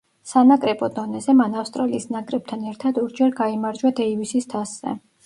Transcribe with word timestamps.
სანაკრებო 0.29 0.87
დონეზე, 0.93 1.35
მან 1.41 1.57
ავსტრალიის 1.63 2.07
ნაკრებთან 2.15 2.63
ერთად 2.71 2.97
ორჯერ 3.03 3.37
გაიმარჯვა 3.41 3.93
დეივისის 4.01 4.51
თასზე. 4.57 4.97